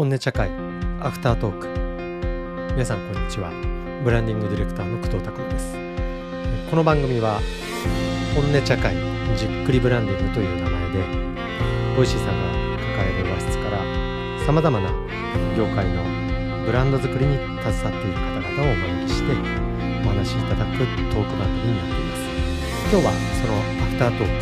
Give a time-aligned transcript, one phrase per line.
[0.00, 0.48] 本音茶会
[1.02, 1.68] アフタートーク。
[2.72, 3.52] 皆さんこんにちは。
[4.02, 5.76] ブランディングディレクターの工藤拓です。
[6.70, 7.38] この番組は
[8.34, 8.96] 本音茶会
[9.36, 11.04] じっくりブランディングという名前で
[11.94, 13.84] Voicy さんが抱える和室から
[14.46, 14.88] さまざまな
[15.52, 16.00] 業界の
[16.64, 20.80] ブランド作りに携わっている方々をお招きしてお話しいただく
[21.12, 22.24] トーク番組になっています。
[22.88, 23.52] 今日はその
[23.84, 24.32] アフタートー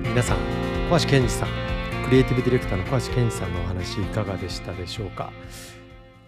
[0.00, 0.08] ク。
[0.08, 0.38] 皆さん
[0.88, 1.67] 小橋健二さん
[2.08, 5.30] クリエイティブディレクターの小橋健さんのお話いかがでしたでしょうか、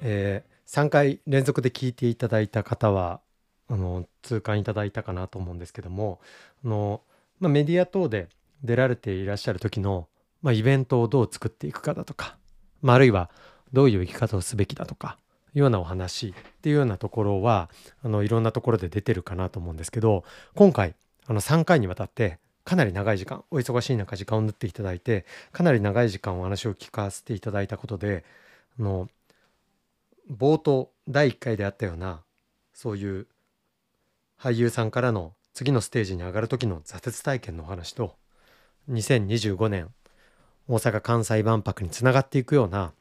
[0.02, 3.22] えー、3回連続で聞いていただいた方は
[3.66, 6.20] あの痛感いただいたかなと思うんですけども
[6.62, 7.00] あの、
[7.38, 8.28] まあ、メディア等で
[8.62, 10.06] 出られていらっしゃる時の、
[10.42, 12.36] まあ、イベントをどう作っていくかだとか、
[12.82, 13.30] まあ、あるいは
[13.72, 15.16] どういう生き方をすべきだとか
[15.54, 17.70] いうようなお話っていうようなところは
[18.04, 20.24] あのいろんなところで出てるかなと思うんですけど
[20.54, 20.94] 今回
[21.26, 28.24] あの3回にわたってかなり長い時間お忙しい中時間を縫っていただいてかなり長い時間お話を聞かせていただいたことで
[28.78, 29.08] あの
[30.30, 32.20] 冒頭第1回であったような
[32.72, 33.26] そういう
[34.38, 38.14] 俳優さんからの次のステージに上がる時の挫折体験のお話と
[38.90, 39.88] 2025年
[40.68, 42.92] 大阪・関西万博につながっていくような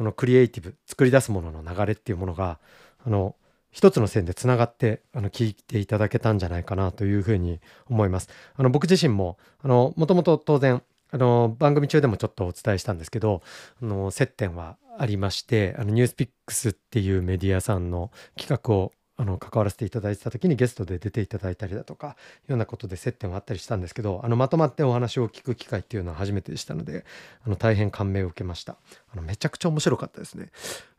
[0.00, 2.58] あのクリエイティブ作り出すものの流れっていうものが
[3.06, 3.36] あの
[3.74, 8.28] 一つの線でつながってあの聞いていただけたんじゃないかなというふうに思います。
[8.54, 10.80] あの僕自身ももともと当然
[11.10, 13.42] あの番組中でもちょっとお伝えしたんですけど
[13.82, 22.10] あの接点はありましてあのニュースピックスっていうメディアさんの企画をあの関わらせていただいてた時にゲストで出ていただいたりだとかい
[22.48, 27.04] うようなことで接点はあったりしたんですけどあのまとまってお話を聞く機会っていうのは初めてでしたので
[27.44, 28.76] あの大変感銘を受けました
[29.12, 30.50] あのめちゃくちゃ面白かったですね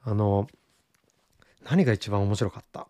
[0.03, 0.47] あの
[1.69, 2.87] 何が一番面白かった？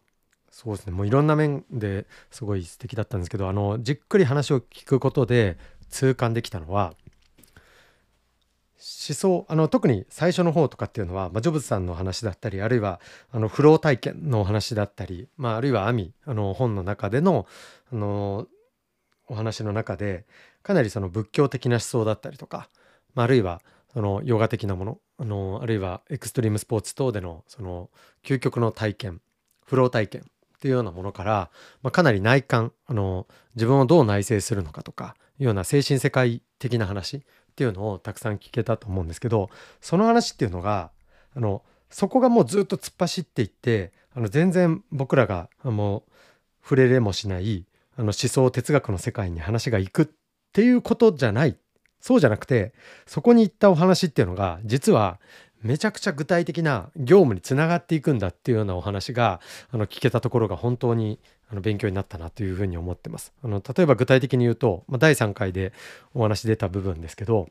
[0.51, 0.93] そうですね。
[0.93, 5.57] もういろんな面ですごい素敵だったんですけどあのじっくり話を聞くことで
[5.89, 6.93] 痛感できたのは
[8.77, 12.99] 思想あの特に最初の方とかっていうのは、まあ、ジョブズさんの話だったりあるいは
[13.31, 17.47] あのフロー体験のお話だったり、まあ、あるいはアミあの本の中での
[17.91, 18.47] あの
[19.27, 20.25] お話の中で
[20.61, 22.69] かなりその仏教的な思想だったりとか、
[23.15, 23.61] まあ、あるいは
[23.95, 24.99] そのヨガ的なもの。
[25.17, 27.89] あのあるいはエクストリームスポーツ等でのその
[28.23, 29.21] 究極の体験。
[29.65, 30.21] フロー体験。
[30.21, 31.49] っていうようなものから、
[31.81, 32.73] まあ、かなり内観。
[32.87, 37.17] あの自分をどう内省するのかとかいうような精神世界的な話。
[37.17, 40.91] っていうのをたくさん聞けたと思うんですけどその話っていうのが
[41.33, 46.11] あのそこがもうずっと突っ走っていってあの全然僕らがもう
[46.61, 50.07] 触れれもしないあの思想哲学の世界に話がいくっ
[50.51, 51.57] ていうことじゃない
[52.05, 52.71] そうじゃなくて
[53.07, 55.19] そこに行ったお話っていうのが実は
[55.63, 61.17] めちゃくちゃ具体的な業務につながっていくんだっていうようなお話があの聞けたところが本当に
[61.49, 63.33] あの勉強になったなというふうに思ってます。
[63.43, 65.73] あの例えば具体的に言うと、まあ、第3回で
[66.13, 67.49] お話出た部分ですけど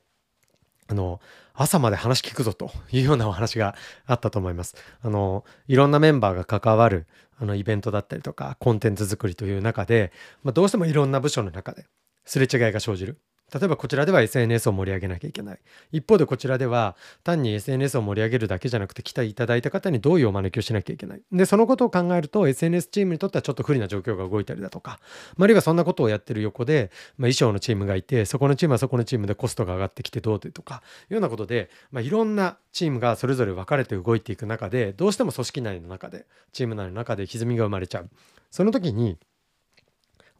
[0.87, 1.21] あの
[1.55, 3.75] 朝まで話聞くぞというようなお話が
[4.07, 4.77] あったと思います。
[5.03, 7.09] あのいろんなメンバーが関わる
[7.41, 10.13] あのイベントだったりとかコンテンツ作りという中で、
[10.45, 11.87] まあ、どうしてもいろんな部署の中で
[12.25, 13.19] すれ違いが生じる。
[13.55, 15.59] 例えばこちらでは SNS を盛り上げなきゃいけない。
[15.93, 21.23] 一方でこちらでは単に SNS を盛り上げるだけじゃなくて来ていただいた方にどういうお招きをしなきゃいけない。
[21.31, 24.99] で、そのことを考えると SNS チームにとってはちょっと不利な状況が動いたりだとか、
[25.39, 38.11] あるいはそんなことをやってる横で、まあ、衣装のチームがいて、そこのチームはそこのチームでコストが上がってきてどうとか、いうようなことで、まあ、いろんなチームがそれぞれ分かれて動いていく中で、どうしても組織内の中で、チーム内の中で歪みが生まれちゃう。
[38.51, 39.17] その時に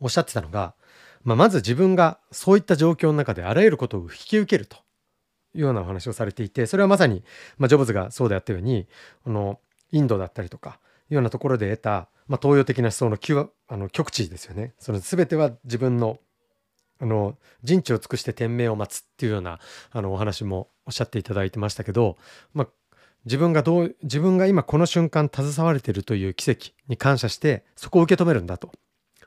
[0.01, 0.75] おっしゃってたのが、
[1.25, 4.77] まあ、まず自分がそういった状況の中であらゆることを引き受けると
[5.55, 7.25] いうようなお話をされていてそれはまさに、
[7.59, 8.87] まあ、ジョブズがそうであったように
[9.25, 9.59] この
[9.93, 10.79] インドだったりとか
[11.11, 14.75] いうようなところで得た、まあ、東洋的な思想の極あの極地ですよね。
[14.79, 16.19] その全ては自分の
[17.01, 19.59] あの人知を尽くして天命を待つっていうような
[19.91, 22.17] あのお話もおっしゃっていただいてましたけど、
[22.55, 22.69] まあ、
[23.25, 28.71] 自分がどう自分が今この瞬間携われているという奇跡に感謝してそこを受け止めるんだと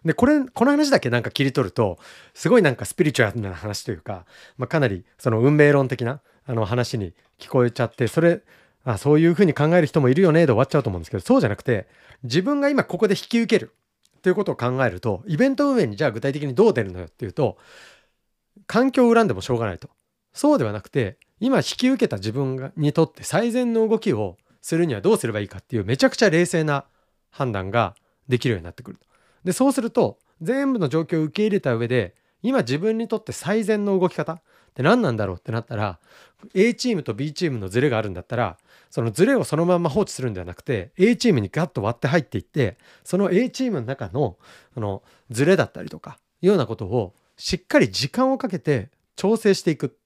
[0.06, 1.98] で、これ、この話だけなんか切り取ると、
[2.34, 4.26] すごいなんかスピリチュアルな話というか、
[4.58, 8.42] まあ、かなりその運命論的なあの話に聞こえちゃって、それ、
[8.84, 11.88] あそういうふうに考える人もいるよねで終わっちゃうと思うんですけど、そうじゃなくて、
[12.24, 13.74] 自分が今ここで引き受ける
[14.22, 17.58] ということを考えると、イベント運営にじゃあ具体的にどう出るのよっていうと、
[18.66, 19.90] 環境を恨んでもしょうがないと。
[20.34, 26.86] そうではなくて、今引き受けた自分にとって最善の動きをするにはどうすればいいかっていうめちゃくちゃ冷静な
[27.30, 27.96] 判断が
[28.28, 29.00] できるようになってくる。
[29.48, 34.42] でそうすると全部の状況を受け入れた上で今自分にとって最善の動き方っ
[34.74, 36.00] て何なんだろうってなったら
[36.54, 38.58] A チームと B チームのズレがあるんだったら
[38.90, 44.36] そのズレをそのまま放置するんではなくて A チームにガッと割って入っていってその A チームの中の
[44.74, 49.98] そのズレだったりとかいうようなことをしっかり時間をかけて調整していく。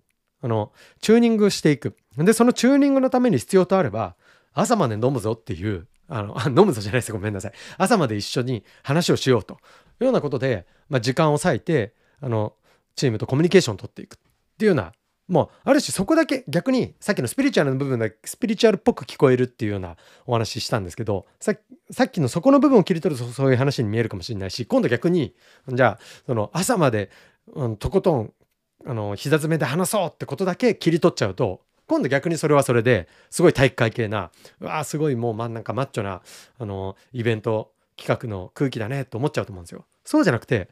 [0.43, 0.71] あの
[1.01, 1.95] チューニングしていく。
[2.15, 4.15] でそのチューニングのために必要とあれば
[4.53, 7.53] 朝まで飲むぞっていうあのあ飲むぞじゃないですごめんなさい。
[7.77, 9.57] 朝まで一緒に話をしようとい
[10.01, 12.53] うようなことで、まあ、時間を割いてあの
[12.95, 14.17] チームとコミュニケーションを取っていくっ
[14.57, 14.91] ていうような
[15.27, 25.33] もうある種そこだけ逆にさっきのスピリチュアルの部分だけスピリチュアルっぽく聞こえるっていうようなお話したんですけどさっきのそこの部分を切り取るとそういう話に見えるかもしれないし今度逆に
[25.69, 27.09] じゃあその朝まで、
[27.53, 28.33] うん、とことん
[28.85, 31.61] あの膝詰めで話そうってことだけ切り取っちゃうと
[31.91, 36.21] 今度逆にそれはそれですごい体育会系なうわーすごいもう真ん中マッチョな
[36.57, 39.83] あのイベント企画の空気だねと思っちゃうと思うんですよ。
[40.05, 40.69] そうじゃなくて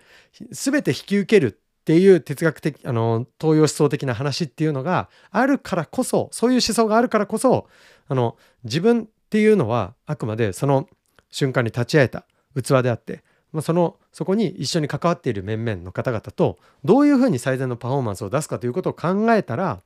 [0.52, 7.68] 全て引き受けるっていう哲学的あの東洋思想的な話っていうのがあるからこそそういう思想があるからこそ
[8.08, 10.88] あの自分っていうのはあくまでその
[11.32, 12.26] 瞬間に立ち会えた
[12.56, 19.82] 器であって、まあ、そのそこに一緒に関わっている面々の方々とどういうふうに最善のパフォーマンスを出すかということを考えたら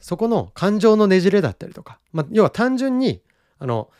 [0.00, 3.22] そこの感情のねじれだったりとか、まあ、要は単純に
[3.58, 3.90] あの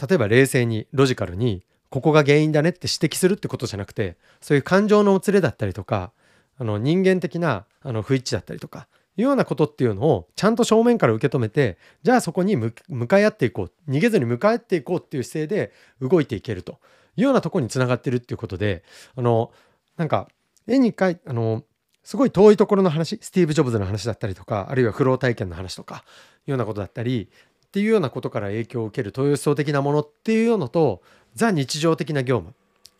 [0.00, 6.12] 例えば冷静にロジカルにここが原因だねって指摘するってことじゃなくてそういう感情のもつれだったりとか
[6.58, 8.86] あの人間的なあの不一致だったりとか
[9.16, 12.72] いうようなことっていうのをちゃんと正面から受け止めてじゃあそこに向
[13.06, 16.78] かい合っていこう逃げずに向かい合っていこうっていう姿勢で動いていけると
[17.16, 18.84] いうようなとこにつながってるっていうことで
[19.16, 19.52] あの
[19.96, 20.28] なんか
[20.66, 21.64] 絵に描いあの
[22.10, 26.02] すごい遠いところの話スティーブ・ジョブズの話だったりとかあるいはフロー体験の話とか
[26.44, 27.28] いうようなことだったり
[27.66, 31.02] っていうようなことから影響を受ける東洋思想的なものっていうのと
[31.36, 32.52] ザ日常的な業務。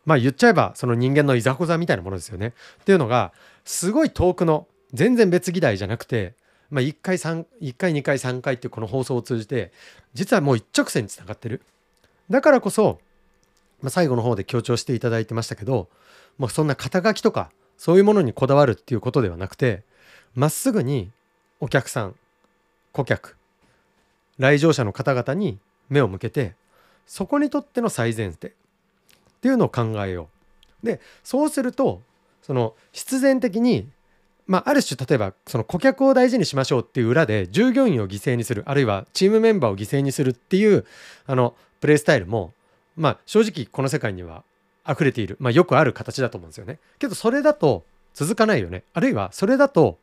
[0.06, 2.54] まあ言っちゃえばその人間のいざこざみたいなものですよね。
[2.82, 3.32] っていうのが
[3.64, 6.34] すごい遠くの全然別議題じゃなくて、
[6.70, 9.72] まあ、1回3 1回2回3回っていうこの放送を通じて
[10.14, 11.62] 実はもう一直線につながってる。
[12.30, 13.00] だからこそ、
[13.82, 15.88] まあ、最後の方で強調していただいてましたけど、
[16.38, 17.50] まあ、そんな肩書きとか
[17.80, 19.84] そういうものにこだわるっていうことではなくて
[20.34, 21.10] まっすぐに
[21.60, 22.14] お客さん
[22.92, 23.36] 顧客
[24.36, 26.52] 来場者の方々に目を向けて
[27.06, 28.50] そこにとっての最前提っ
[29.40, 30.28] ていうのを考えよ
[30.82, 30.86] う。
[30.86, 32.02] でそうすると
[32.42, 33.88] その必然的に
[34.46, 40.84] まあ、ある種例えばその顧客を大事にしましょうっていう裏で従業員を犠牲にするあるいはチームメンバーを犠牲にするっていう
[41.26, 42.52] あのプレイスタイルも
[42.96, 44.42] まあ正直この世界には
[44.90, 46.78] 溢れている、まあ、よくある形だと思うんですよね。
[46.98, 47.84] けどそれだと
[48.14, 48.82] 続かないよね。
[48.92, 49.98] あるいはそれだと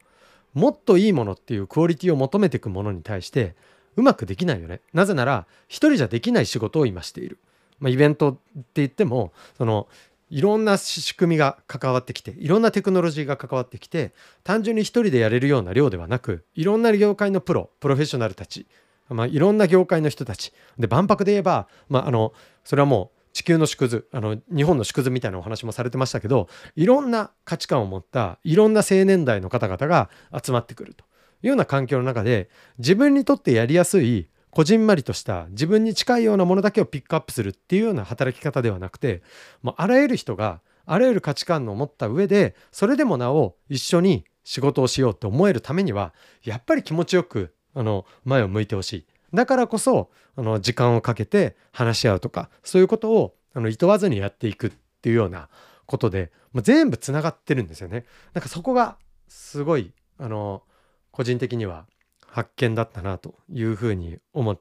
[0.53, 3.55] もっといいものっていうクオリティを求めていくものに対して
[3.95, 4.81] うまくできないよね。
[4.93, 7.37] なぜなら一人じゃできない仕事を今している。
[7.79, 9.87] まあ、イベントって言ってもその
[10.29, 14.13] いろんな仕組みが関わってきていろんなテクノロジーが関わってきて
[14.43, 18.65] 単純に一人でやれるような量ではなくいろんな業界のプロプロフェッショナルたち、
[19.09, 22.33] まあ、いろんな業界の人たちで万博で言えば、まあ、あの
[22.65, 30.09] それはもう地球の縮図あの日本の縮図みたいなお話もされてましたけどいろんな価値観を持ったいろんな青年代の方々が
[30.43, 32.49] 集まってくるというような環境の中で
[32.79, 39.21] 自分にとってやりやすいこじんまりとした自分に近いようなものだけをピックアップするっていうような働き方ではなくて
[39.61, 49.07] もうあらゆる人があらゆる価値観を持った上でそれでもなお一緒に仕事をしようって思えるためにはやっぱり気持ちよくあの前を向いてほしい。
[49.33, 54.71] だからこそあの時間をかけて話し合うとかそういうことをあの厭わずにやっていくっ
[55.01, 55.49] ていうような
[55.85, 58.05] ことでもう全部つながってるんですよね。
[58.33, 58.97] なんかそこが
[59.27, 60.63] すごいあの
[61.11, 61.85] 個人的には
[62.25, 64.59] 発見だったなというふうに思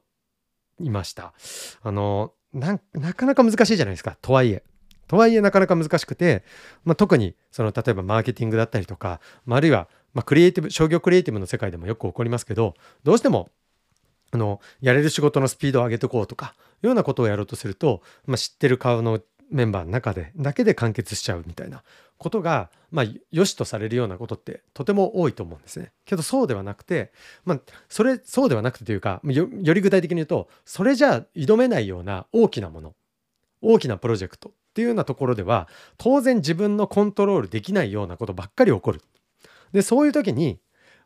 [0.80, 1.34] いました。
[1.82, 2.78] あのな
[3.14, 4.62] かなか難しいじゃないですかとはいえ。
[5.06, 6.42] とはいえなかなか難しくて、
[6.84, 13.50] まあ、特にその例えばマーケティングだったりとか、まあ、あるいはまクリエイティブ商業クリエイティブの世界でもよく起こりますけどどうしても
[14.36, 21.82] あのやれる仕事のスピードを上げてこうとかいうようなことをやろうとすると、まあ、知ってる顔のメンバーの中でだけで完結しちゃうみたいな
[22.18, 25.92] ことが、まあ、良しとされるようなことってとても多いと思うんですね。
[26.04, 27.12] けどそうではなくて、
[27.44, 32.94] まあ、それそうではなくてというかより具体的に言うとそれじゃあ挑めないような大きなもの
[33.62, 39.00] 大きなプロジェクトっていうようなところでは当然自分のコントロールできないようなことばっかり起こる。
[39.72, 40.58] でそういう時に、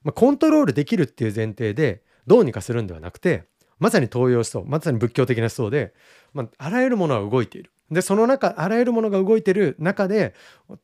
[0.03, 3.45] まあ、コントロールできるっていう前提でどうにかするんではなくて
[3.79, 5.95] まさに東洋思想まさに仏教的な思想で、
[6.35, 7.71] まあ、あらゆるものは動いている。
[7.91, 10.35] でその中あらゆるものが動いている中で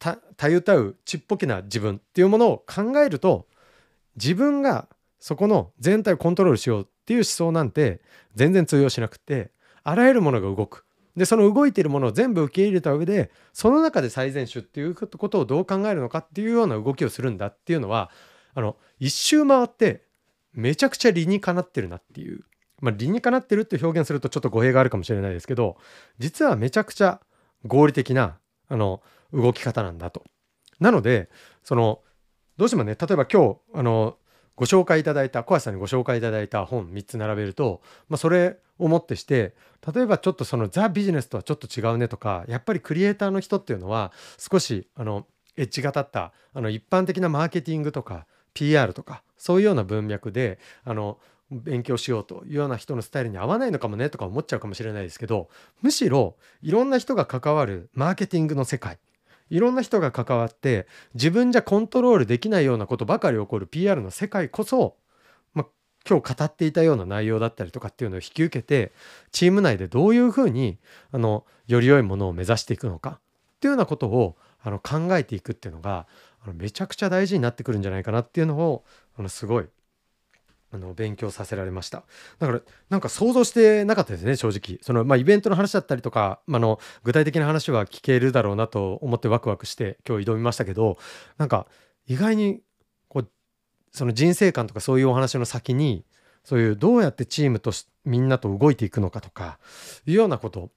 [0.00, 3.46] たたゆたうちっぽけな自分っていうものを考えると
[4.16, 4.88] 自分が
[5.20, 8.00] そこの全体をコントロールしようっていう思想なんて
[8.34, 9.52] 全然通用しなくて
[9.84, 10.84] あらゆるものが動く
[11.16, 18.10] でその動いているものを全部受け入れた上でその中で最善手っていうことをどう考えるのかっていうような動きをするんだっていうのは
[18.54, 20.02] あの一周回って
[20.56, 22.44] めちゃくちゃ理にかなってるなっていう
[22.80, 25.76] まあ、理にかなってるって表現するとちょっと語弊があるかもしれないですけど
[26.18, 27.20] 実はめちゃくちゃ
[27.64, 30.24] 合理的なあの動き方なんだと。
[30.78, 31.30] なので
[31.62, 32.00] その
[32.58, 34.18] どうしてもね例えば今日あの
[34.56, 39.54] ご紹介いただいた小橋さんにご紹介いただいた本3つ並べると、まあ、それをもってして
[39.94, 51.18] 例えばちょっとそのザ・ビジネスとはちょっと違うねとかやっぱりクリエイターの人っていうのは少しあのエッジが立ったあの一般的なマーケティングとか PR とかそういうような文脈であの
[51.50, 55.48] 勉強しようというような人のスタイルに合わないのかもねとか思っちゃうかもしれないですけど
[55.80, 58.98] むしろいろんな人が関わるマーケティングの世界
[59.48, 64.96] いろんな人が関わって自分じゃコントロールできないようなことばかり起こる PR の世界こそ、
[65.54, 65.66] ま、
[66.08, 68.92] 今日語っていたような内容だったりとかっていうのを引き受けて
[69.30, 70.78] チーム内でどういうふうに
[71.12, 73.10] あのより良いものを目指していくのか
[73.56, 76.06] っていうようなことをあの考えていくっていうのが
[76.44, 78.84] あのめちゃくちゃ大事になってくるんじゃないかなっていうのを
[79.16, 79.66] あのすごい
[80.72, 82.04] あの勉強させられました。
[82.38, 84.78] だからなんか想像してなかったですね正直。
[84.82, 90.98] その、まあ、イベントの話だったりとか、まあの具体的な話は聞けるだろうなと思ってワクワクして今日挑みましたけど
[91.38, 91.66] なんか
[92.06, 92.60] 意外に
[93.08, 93.28] こう
[93.92, 96.04] その人生観とかそういうお話の先に
[96.44, 97.72] そういうどうやってチームと
[98.04, 99.58] みんなと動いていくのかとか
[100.06, 100.70] いうようなこと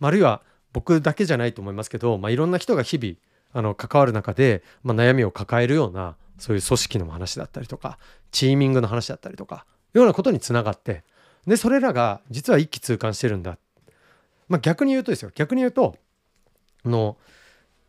[0.00, 3.14] あるいは僕だけじゃないと思いますけど、まあ、いろんな人が日々
[3.52, 7.98] あの関わる中で、まあ、悩みを抱えるようなそういう組織の話だったりとか
[8.30, 11.04] チーミングの話だったりとかようなことにつながって
[11.46, 13.58] でそれらが実は一気通貫してるんだ、
[14.48, 15.30] まあ、逆に言うとですよ。
[15.34, 15.96] 逆に言うと
[16.84, 17.16] あの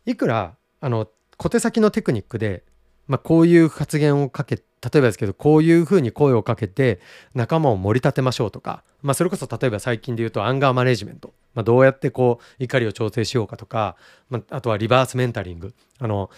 [0.04, 2.64] いくらあの小手先のテクニックで、
[3.08, 4.62] まあ、こういう発言をかけ例
[4.98, 7.00] えばですけどこういうふうに声をかけて
[7.34, 13.96] 仲間を盛り立てましょうとか、まあ、それこそ例えば最近で言うとアンガーマネジメント、まあ、どうやってこう怒りを調整しようかとか、
[14.30, 15.74] まあ、あとはリバースメンタリング。
[15.98, 16.30] あの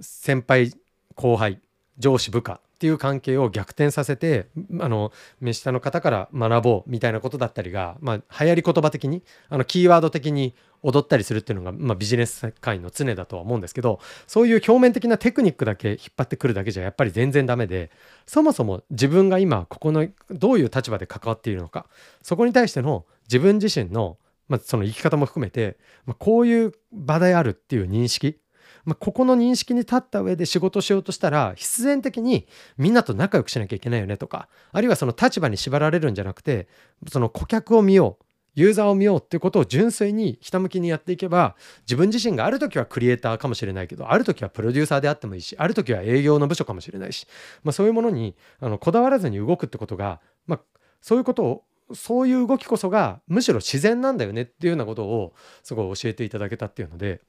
[0.00, 0.72] 先輩
[1.14, 1.60] 後輩
[1.98, 4.48] 上司部下っていう関係を逆転させて
[4.80, 17.90] あの目下の方から学ぼうみたいなことだったりが、まあ、流行り言葉的にあのキーワード的に踊ったりするっていうのが、まあ、ビジネス界の常だとは思うんですけどそういう表面的なテクニックだけ引っ張ってくるだけじゃやっぱり全然ダメで
[18.26, 21.86] そもそも自分が今ここのどういう立場で関わっているのか
[22.22, 24.18] そこに対しての自分自身の、
[24.48, 28.38] まあ、その生き方も含めて、まあ、こういう場であるっていう認識
[28.84, 36.68] まあ、ここの認識に立った上で仕事しようとしたら必然的にみんなと仲良くしなきゃいけないよねとかあるいはその立場に縛られるんじゃなくて
[37.08, 38.24] その顧客を見よう
[38.54, 47.26] ユーザーを見ようっていうことを純粋にひたむきにやっていけば自分自身がある時はクリエイターかもしれないけどある時はプロデューサーであってもいいしある時は営業の部署かもしれないし、
[47.62, 50.60] まあ、そういうものにあのこだわらずに動くってことが、まあ、
[51.00, 57.20] そういうことをそういう動きこそがむしろ自然なんだよねっていうようなことをすごい教えていただけたっていうので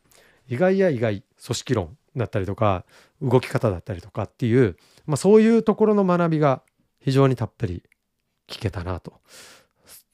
[0.47, 2.85] 意外や意外組織論だったりとか
[3.21, 6.61] 動き方だったりとかっていう、まあ、そういうところの学びが
[6.99, 7.83] 非常にたっぷり
[8.49, 9.13] 聞けたなと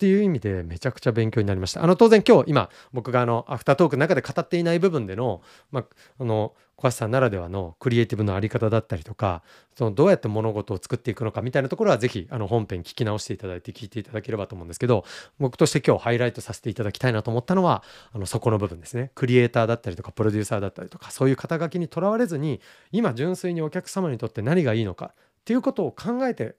[0.01, 1.83] っていう意味でめちゃくちゃ勉強になりました。
[1.83, 5.85] あの当然今日今僕があのアフタートークの中で語っていない部分での,、まあ、
[6.19, 9.43] あの小橋さんならではのクリエイティブのあり方だったりとか
[9.75, 15.05] そのどうやって物事を作っていくのかみたいなところはぜひあの本編聞き直していただいて聞いていただければと思うんですけど
[15.37, 26.55] 僕として今日ハイライトさせていただきたいなと思ったのはあのそこの部分ですねクリエイターだったりとかプロデューサーだったりとかそういう肩書きにとらわれずに今純粋にお客様にとって何がいいのかっていうことを考えて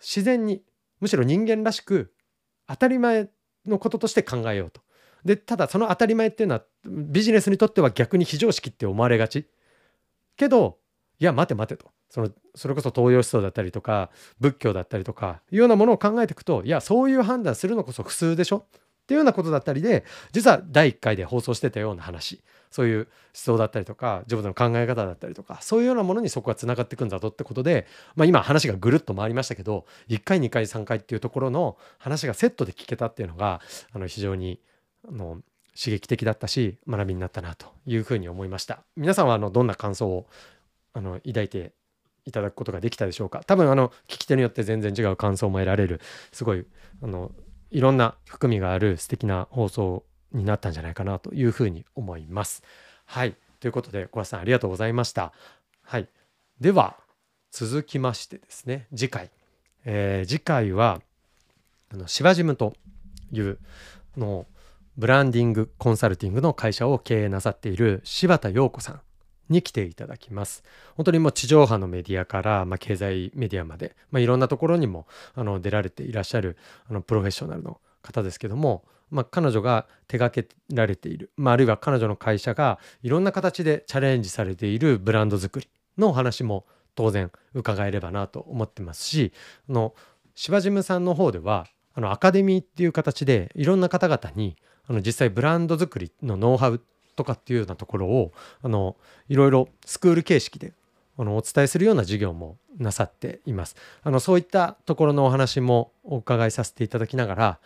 [0.00, 0.62] 自然に
[0.98, 2.12] むしろ人間らしく
[2.70, 3.28] 当たり前
[3.66, 4.80] のこととして考えようと。
[5.24, 9.46] でただその当たり前っていうのはビジネスにとっては逆に非常識って思われがち。
[10.36, 10.78] けど
[11.18, 11.90] いや待て待てと。
[12.08, 14.10] そのそれこそ東洋思想だったりとか
[14.40, 18.66] 仏教だったりとかいうようなものを考えていくといやそういう判断するのこそ普通でしょ。
[18.66, 22.40] っていうようなことだったりで実は第1回で放送してたような話。
[22.70, 33.60] そういう思想だったりとかジョブズの考え方だったりとかそういうようなものにそこがつながっていくんだぞってことで、まあ、今話がぐるっと回りましたけど1回2回3回っていうところの話がセットで聞けたっていうのが
[33.92, 34.60] あの非常に
[35.08, 35.40] あの
[35.80, 38.82] 刺激的だったし学びになったなというふうに思いました。
[38.96, 40.26] 皆さんはあのどんな感想を
[40.92, 41.72] あの抱いて
[42.26, 43.42] いただくことができたでしょうか？
[43.46, 46.00] 多分あの聞き手によって全然違う感想も得られる
[46.32, 46.66] すごい
[47.02, 47.32] あの
[47.70, 52.62] いろんな含みがある素敵な放送になったんじゃないかなというふうに思います。
[53.04, 53.34] はい。
[53.60, 55.32] ということで、小橋さんありがとうございました。
[55.82, 56.08] はい。
[56.60, 56.96] では、
[57.50, 59.30] 続きましてですね、次回。
[59.84, 61.00] えー、次回は、
[61.92, 62.74] あの、シバジムと
[63.32, 63.58] いう
[64.16, 64.46] の
[64.96, 69.00] ブランディングコンサルティングの会社を経営なさっている柴田陽子さん
[69.48, 70.62] に来ていただきます。
[70.96, 76.56] 本当にもう地上波のメディアから、まあ、経済メディアまで、まあ、いろんなところにもあの出られていらっしゃる
[76.88, 86.64] あのプロフェッショナルの方ですけども、まあ、彼女が手がけられている、まあ、あるいは彼女の会社がいろんな形でチャレンジされているブランド作りのお話も
[86.94, 89.32] 当然伺えればなと思ってますし
[89.68, 89.94] あの
[90.34, 96.80] 芝ジムさんの方ではあのアカデミーっていう形でいろんな方々にあの実際ブランド作りのノウハウ
[97.16, 98.96] とかっていうようなところをあの
[99.28, 100.72] いろいろスクール形式で
[101.18, 103.76] あのお伝えするような授業もなさっています。
[104.02, 107.58] あのそういったところのお話もお伺いさせていただきながら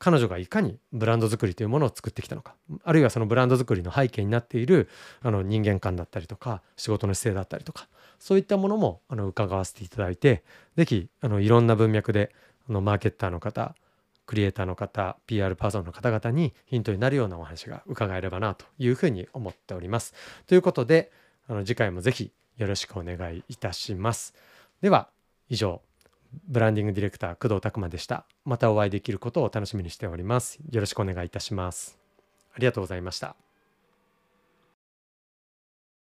[0.00, 2.54] 彼女がいかにブランド作りというものを作ってきたのか
[2.84, 4.88] あるいはそのブランド作りの背景になっている
[5.22, 7.86] あの人間観だったりとか仕事の姿勢だったりとか
[8.18, 10.42] そういったものもあの伺わせていただいて
[10.76, 12.34] 是非いろんな文脈で
[12.68, 13.74] あのマーケッターの方
[14.24, 20.14] クリエイターの方 PR パーソンの方々にヒントになるようなお話が伺えればなというふうに思っております。
[20.46, 21.10] ということで
[21.46, 24.34] あの次回も是非よろしくお願いいたします。
[24.80, 25.08] では
[25.48, 25.82] 以上
[26.48, 28.24] ブランディングディレクター工藤拓馬でした。
[28.44, 30.58] またお会いできることを楽しみにしております。
[30.70, 31.98] よろしくお願いいたします。
[32.54, 33.49] ありがとうございました。